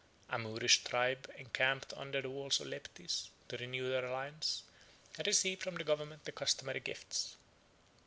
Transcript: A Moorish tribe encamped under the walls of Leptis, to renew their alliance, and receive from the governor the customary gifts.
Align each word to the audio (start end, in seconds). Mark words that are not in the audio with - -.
A 0.31 0.39
Moorish 0.39 0.83
tribe 0.83 1.29
encamped 1.37 1.93
under 1.95 2.23
the 2.23 2.29
walls 2.31 2.59
of 2.59 2.65
Leptis, 2.65 3.29
to 3.47 3.57
renew 3.57 3.87
their 3.87 4.05
alliance, 4.05 4.63
and 5.15 5.27
receive 5.27 5.59
from 5.59 5.75
the 5.75 5.83
governor 5.83 6.19
the 6.23 6.31
customary 6.31 6.79
gifts. 6.79 7.35